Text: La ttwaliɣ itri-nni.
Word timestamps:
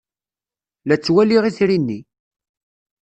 La 0.87 0.95
ttwaliɣ 0.97 1.43
itri-nni. 1.45 1.99